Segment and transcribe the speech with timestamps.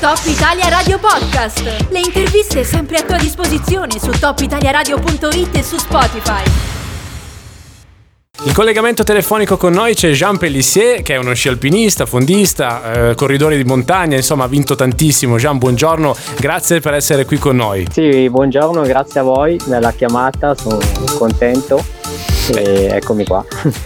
[0.00, 1.60] Top Italia Radio Podcast.
[1.88, 6.42] Le interviste sempre a tua disposizione su topitaliaradio.it e su Spotify.
[8.44, 13.14] In collegamento telefonico con noi c'è Jean Pellissier, che è uno sci alpinista, fondista, eh,
[13.16, 15.36] corridore di montagna, insomma ha vinto tantissimo.
[15.36, 17.84] Jean, buongiorno, grazie per essere qui con noi.
[17.90, 20.78] Sì, buongiorno, grazie a voi della chiamata, sono
[21.18, 21.97] contento
[22.54, 23.44] e eccomi qua.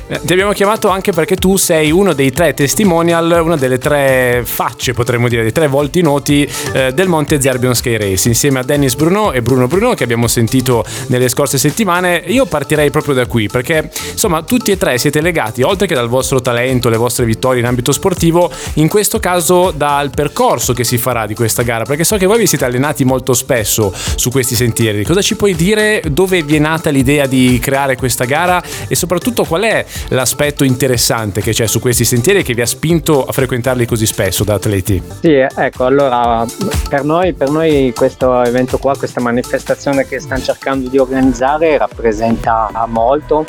[0.08, 4.42] Eh, ti abbiamo chiamato anche perché tu sei uno dei tre testimonial, una delle tre
[4.44, 8.62] facce, potremmo dire, dei tre volti noti eh, del Monte Zerbion Sky Race, insieme a
[8.62, 12.22] Dennis Bruno e Bruno Bruno che abbiamo sentito nelle scorse settimane.
[12.26, 16.08] Io partirei proprio da qui perché insomma tutti e tre siete legati, oltre che dal
[16.08, 20.98] vostro talento, le vostre vittorie in ambito sportivo, in questo caso dal percorso che si
[20.98, 24.54] farà di questa gara, perché so che voi vi siete allenati molto spesso su questi
[24.54, 25.04] sentieri.
[25.04, 26.02] Cosa ci puoi dire?
[26.10, 28.51] Dove vi è nata l'idea di creare questa gara?
[28.52, 32.66] Gara e soprattutto qual è l'aspetto interessante che c'è su questi sentieri che vi ha
[32.66, 35.02] spinto a frequentarli così spesso da atleti?
[35.20, 36.44] Sì, ecco, allora
[36.88, 42.70] per noi, per noi questo evento qua, questa manifestazione che stanno cercando di organizzare rappresenta
[42.88, 43.44] molto,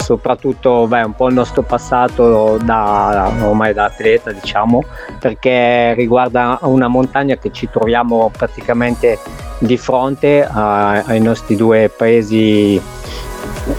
[0.00, 4.84] soprattutto beh, un po' il nostro passato da, ormai da atleta, diciamo,
[5.18, 9.18] perché riguarda una montagna che ci troviamo praticamente
[9.58, 12.80] di fronte a, ai nostri due paesi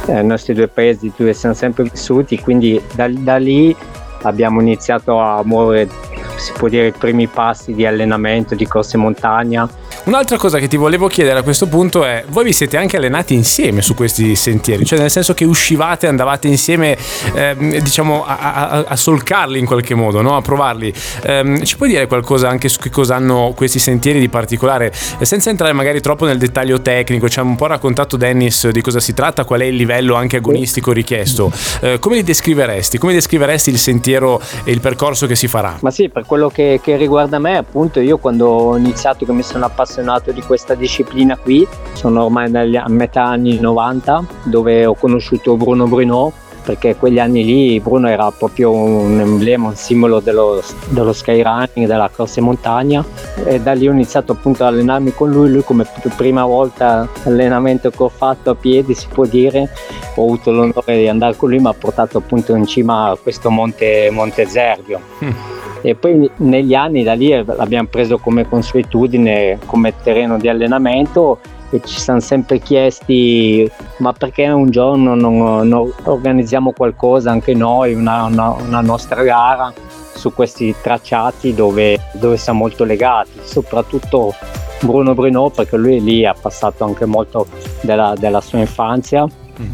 [0.08, 3.76] eh, ai nostri due paesi dove siamo sempre vissuti, quindi da, da lì
[4.23, 5.89] abbiamo iniziato a muovere,
[6.38, 9.70] si può dire, i primi passi di allenamento, di corse montagna
[10.06, 13.36] Un'altra cosa che ti volevo chiedere a questo punto è, voi vi siete anche allenati
[13.36, 16.98] insieme su questi sentieri, cioè nel senso che uscivate, andavate insieme,
[17.34, 20.36] eh, diciamo, a, a, a, solcarli in qualche modo, no?
[20.36, 20.94] a provarli.
[21.22, 25.23] Eh, ci puoi dire qualcosa anche su che cosa hanno questi sentieri di particolare, eh,
[25.23, 29.00] senza entrare magari troppo nel dettaglio tecnico, ci ha un po' raccontato Dennis di cosa
[29.00, 31.50] si tratta, qual è il livello anche agonistico richiesto.
[31.80, 32.98] Eh, come li descriveresti?
[32.98, 35.78] Come descriveresti il sentiero e il percorso che si farà?
[35.80, 39.44] Ma sì, per quello che, che riguarda me, appunto, io quando ho iniziato, che mi
[39.44, 44.86] sono appassionato appassionato di questa disciplina qui, sono ormai negli, a metà anni 90 dove
[44.86, 46.33] ho conosciuto Bruno Bruno
[46.64, 52.09] perché quegli anni lì Bruno era proprio un emblema, un simbolo dello, dello skyrunning, della
[52.09, 53.05] corsa in montagna.
[53.43, 57.89] E da lì ho iniziato appunto ad allenarmi con lui, lui come prima volta allenamento
[57.89, 59.70] che ho fatto a piedi si può dire,
[60.15, 63.49] ho avuto l'onore di andare con lui, mi ha portato appunto in cima a questo
[63.49, 65.02] monte, monte Zerbio.
[65.21, 71.39] Mm e poi negli anni da lì l'abbiamo preso come consuetudine, come terreno di allenamento
[71.71, 77.94] e ci siamo sempre chiesti ma perché un giorno non, non organizziamo qualcosa anche noi,
[77.94, 79.73] una, una, una, nostra gara
[80.14, 84.33] su questi tracciati dove, dove siamo molto legati, soprattutto
[84.80, 87.48] Bruno Bruno perché lui lì ha passato anche molto
[87.82, 89.73] della, della sua infanzia, mm.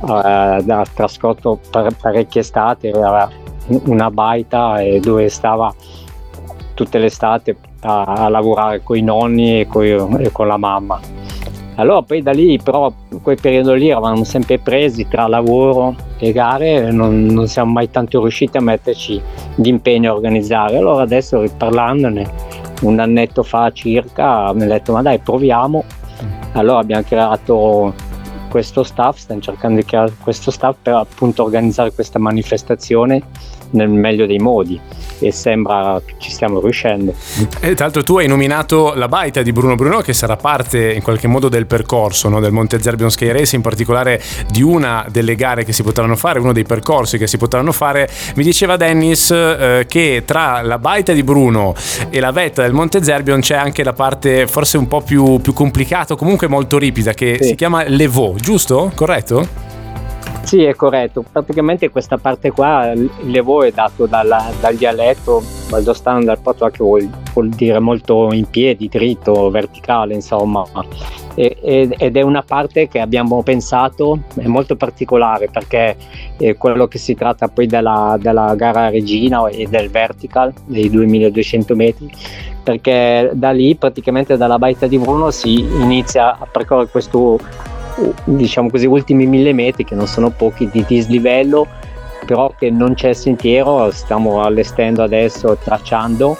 [0.00, 2.90] uh, ha trascorso parecchie estate,
[3.84, 5.74] una baita dove stava
[6.74, 11.00] tutte le estate a, a lavorare con i nonni e, coi, e, con la mamma.
[11.76, 12.90] Allora poi da lì però
[13.22, 17.90] quel periodo lì eravamo sempre presi tra lavoro e gare e non, non siamo mai
[17.90, 19.20] tanto riusciti a metterci
[19.56, 20.78] d'impegno a organizzare.
[20.78, 25.84] Allora adesso riparlandone un annetto fa circa mi ha detto ma dai proviamo.
[26.52, 27.92] Allora abbiamo creato
[28.48, 33.20] questo staff, stiamo cercando di creare questo staff per appunto organizzare questa manifestazione
[33.70, 34.80] nel meglio dei modi
[35.18, 37.14] e sembra che ci stiamo riuscendo.
[37.60, 41.02] E tra l'altro tu hai nominato la baita di Bruno Bruno che sarà parte in
[41.02, 42.40] qualche modo del percorso no?
[42.40, 46.38] del Monte Zerbion Sky Race, in particolare di una delle gare che si potranno fare,
[46.38, 48.08] uno dei percorsi che si potranno fare.
[48.34, 51.74] Mi diceva Dennis eh, che tra la baita di Bruno
[52.10, 55.52] e la vetta del Monte Zerbion c'è anche la parte forse un po' più, più
[55.52, 57.48] complicata, comunque molto ripida, che sì.
[57.48, 58.92] si chiama Levaux, giusto?
[58.94, 59.75] Corretto?
[60.46, 61.24] Sì, è corretto.
[61.28, 66.84] Praticamente questa parte qua, il levo è dato dalla, dal dialetto valdostano dal Potoa che
[66.84, 70.64] vuol, vuol, dire molto in piedi, dritto, verticale, insomma.
[71.34, 75.96] E, ed è una parte che abbiamo pensato, è molto particolare perché
[76.38, 81.74] è quello che si tratta poi della, della gara regina e del vertical, dei 2200
[81.74, 82.08] metri,
[82.62, 87.40] perché da lì, praticamente dalla baita di Bruno, si inizia a percorrere questo
[88.24, 91.66] diciamo così, ultimi mille metri, che non sono pochi, di dislivello,
[92.24, 96.36] però che non c'è sentiero, stiamo allestendo adesso, tracciando.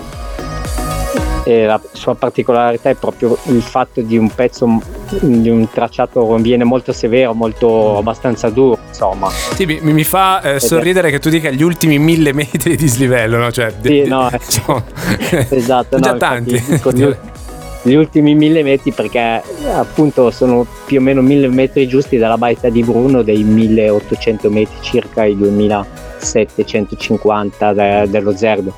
[1.44, 4.80] E la sua particolarità è proprio il fatto di un pezzo
[5.20, 9.30] di un tracciato viene molto severo, molto abbastanza duro, insomma.
[9.30, 13.38] Sì, mi, mi fa eh, sorridere che tu dica gli ultimi mille metri di dislivello,
[13.38, 13.52] no?
[13.52, 14.28] Cioè, sì, de, no,
[15.50, 16.54] esatto, già no, tanti.
[16.54, 17.16] Infatti,
[17.82, 19.42] gli ultimi mille metri perché
[19.72, 24.76] appunto sono più o meno mille metri giusti dalla baita di Bruno dei 1800 metri
[24.80, 28.74] circa i 2750 de- dello Zerbo.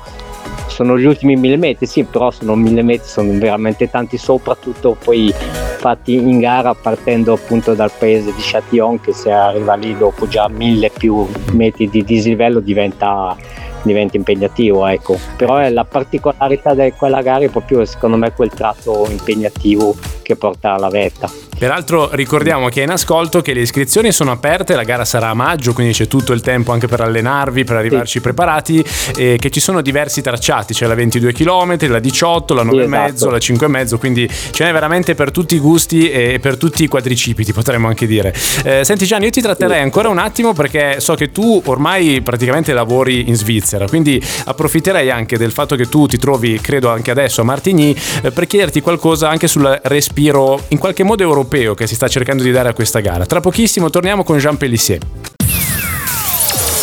[0.67, 5.33] Sono gli ultimi mille metri, sì, però sono mille metri, sono veramente tanti, soprattutto poi
[5.79, 10.49] fatti in gara partendo appunto dal paese di Châtillon che se arriva lì dopo già
[10.49, 13.35] mille più metri di dislivello diventa
[13.83, 18.49] diventa impegnativo ecco però è la particolarità di quella gara è proprio secondo me quel
[18.49, 24.13] tratto impegnativo che porta alla vetta Peraltro ricordiamo che è in ascolto che le iscrizioni
[24.13, 27.65] sono aperte, la gara sarà a maggio, quindi c'è tutto il tempo anche per allenarvi,
[27.65, 28.21] per arrivarci sì.
[28.21, 28.81] preparati,
[29.17, 33.13] e che ci sono diversi tracciati, c'è la 22 km, la 18, la 9,5, sì,
[33.13, 33.29] esatto.
[33.29, 37.51] la 5,5, quindi ce n'è veramente per tutti i gusti e per tutti i quadricipiti,
[37.51, 38.33] potremmo anche dire.
[38.63, 39.83] Eh, senti Gianni, io ti tratterei sì.
[39.83, 45.37] ancora un attimo perché so che tu ormai praticamente lavori in Svizzera, quindi approfitterei anche
[45.37, 49.29] del fatto che tu ti trovi, credo anche adesso, a Martigny, eh, per chiederti qualcosa
[49.29, 52.99] anche sul respiro in qualche modo europeo che si sta cercando di dare a questa
[52.99, 53.25] gara.
[53.25, 54.99] Tra pochissimo torniamo con Jean Pellissier.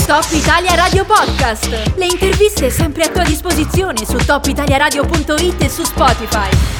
[0.06, 1.69] Top Italia Radio Podcast.
[1.97, 6.75] Le interviste sempre a tua disposizione su topitaliaradio.it e su Spotify.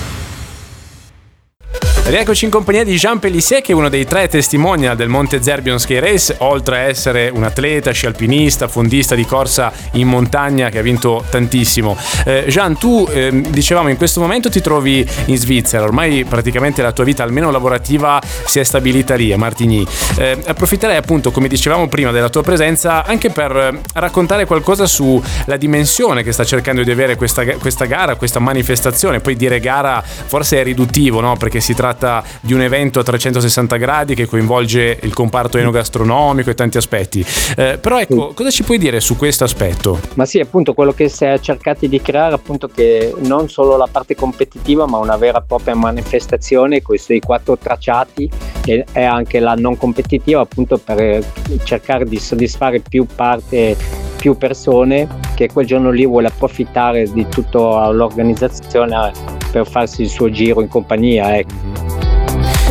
[2.09, 5.81] Rieccoci in compagnia di Jean Pellissier che è uno dei tre testimonial del Monte Zerbion
[5.81, 10.79] Ski Race, oltre a essere un atleta, sci alpinista, fondista di corsa in montagna che
[10.79, 11.97] ha vinto tantissimo.
[12.25, 16.93] Eh, Jean, tu eh, dicevamo in questo momento ti trovi in Svizzera, ormai praticamente la
[16.93, 19.85] tua vita almeno lavorativa si è stabilita lì a Martigny.
[20.17, 26.23] Eh, approfitterei appunto, come dicevamo prima, della tua presenza anche per raccontare qualcosa sulla dimensione
[26.23, 29.19] che sta cercando di avere questa, questa gara, questa manifestazione.
[29.19, 31.35] Poi dire gara forse è riduttivo, no?
[31.37, 36.51] Perché si tratta tratta di un evento a 360 gradi che coinvolge il comparto enogastronomico
[36.51, 37.25] e tanti aspetti.
[37.57, 39.99] Eh, però ecco, cosa ci puoi dire su questo aspetto?
[40.15, 43.89] Ma sì, appunto quello che si è cercati di creare, appunto che non solo la
[43.91, 48.31] parte competitiva, ma una vera e propria manifestazione, questi quattro tracciati
[48.65, 51.25] e, e anche la non competitiva, appunto per
[51.65, 57.91] cercare di soddisfare più parte più persone che quel giorno lì vuole approfittare di tutta
[57.91, 59.13] l'organizzazione
[59.53, 61.37] per farsi il suo giro in compagnia.
[61.37, 61.76] Ecco.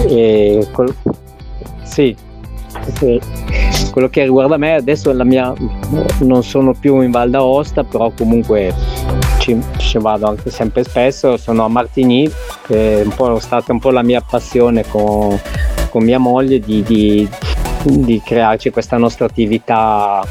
[0.07, 0.93] E col-
[1.83, 2.15] sì,
[2.97, 3.19] sì,
[3.91, 5.53] quello che riguarda me adesso la mia
[6.19, 8.73] non sono più in Val d'Aosta, però comunque
[9.39, 12.29] ci, ci vado anche sempre spesso, sono a Martigny,
[12.67, 15.39] che è un po' stata un po' la mia passione con,
[15.89, 17.29] con mia moglie di, di,
[17.83, 20.23] di crearci questa nostra attività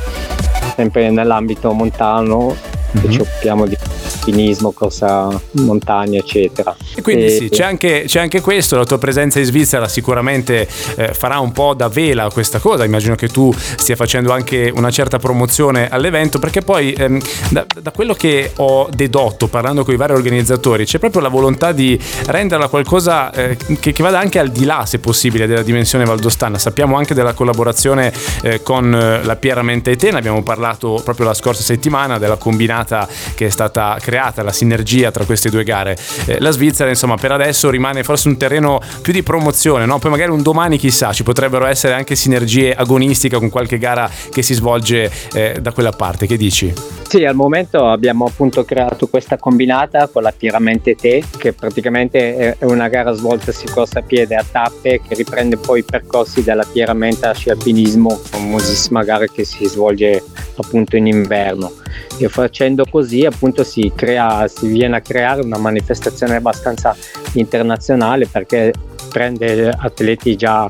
[0.74, 2.54] sempre nell'ambito montano,
[2.98, 3.10] mm-hmm.
[3.10, 3.76] ci occupiamo di
[4.24, 6.74] alpinismo, corsa montagna, eccetera.
[6.94, 10.66] E quindi e, sì, c'è anche, c'è anche, questo, la tua presenza in Svizzera sicuramente
[10.96, 14.72] eh, farà un po' da vela a questa cosa, immagino che tu stia facendo anche
[14.74, 19.92] una certa promozione all'evento, perché poi ehm, da, da, quello che ho dedotto parlando con
[19.92, 24.38] i vari organizzatori, c'è proprio la volontà di renderla qualcosa eh, che, che, vada anche
[24.38, 26.58] al di là, se possibile, della dimensione valdostana.
[26.58, 28.12] Sappiamo anche della collaborazione
[28.42, 33.08] eh, con eh, la Piera Mente ne abbiamo parlato proprio la scorsa settimana della combinata
[33.34, 35.96] che è stata creata creata la sinergia tra queste due gare.
[36.26, 39.98] Eh, la Svizzera, insomma, per adesso rimane forse un terreno più di promozione, no?
[39.98, 44.42] Poi magari un domani, chissà, ci potrebbero essere anche sinergie agonistiche con qualche gara che
[44.42, 46.28] si svolge eh, da quella parte.
[46.28, 46.72] Che dici?
[47.08, 52.64] Sì, al momento abbiamo appunto creato questa combinata con la Tiramente Te, che praticamente è
[52.64, 56.64] una gara svolta si corsa a piede a tappe che riprende poi i percorsi della
[56.64, 60.22] Pieramenta sci alpinismo, famosissima gara che si svolge
[60.56, 61.82] appunto in inverno
[62.18, 66.96] e facendo così appunto si, crea, si viene a creare una manifestazione abbastanza
[67.32, 68.72] internazionale perché
[69.10, 70.68] prende atleti già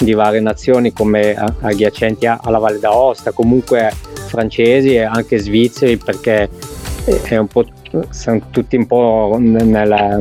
[0.00, 3.92] di varie nazioni come aghiacenti alla Valle d'Aosta, comunque
[4.26, 6.48] francesi e anche svizzeri perché
[7.22, 7.64] è un po'
[8.10, 10.20] sono tutti un po' nella,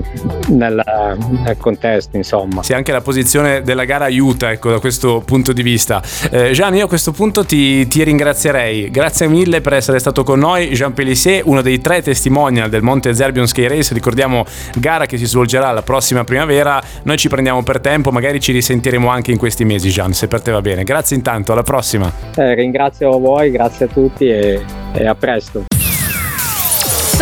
[0.50, 2.63] nella, nel contesto, insomma.
[2.63, 6.01] Sì, anche la posizione della gara aiuta, ecco, da questo punto di vista.
[6.32, 8.89] Eh, Gian, io a questo punto ti, ti, ringrazierei.
[8.89, 10.70] Grazie mille per essere stato con noi.
[10.70, 13.94] Jean Pellissier, uno dei tre testimonial del Monte Zerbion Ski Race.
[13.94, 16.82] Ricordiamo gara che si svolgerà la prossima primavera.
[17.03, 20.42] Noi ci prendiamo per tempo, magari ci risentiremo anche in questi mesi, Gian, se per
[20.42, 20.84] te va bene.
[20.84, 22.12] Grazie intanto, alla prossima.
[22.36, 24.62] Eh, ringrazio voi, grazie a tutti e,
[24.94, 25.73] e a presto.